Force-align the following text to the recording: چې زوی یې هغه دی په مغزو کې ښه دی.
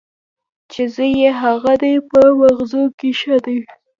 چې 0.71 0.81
زوی 0.93 1.11
یې 1.21 1.31
هغه 1.41 1.73
دی 1.81 1.93
په 2.09 2.19
مغزو 2.39 2.83
کې 2.97 3.09
ښه 3.19 3.37
دی. 3.45 3.57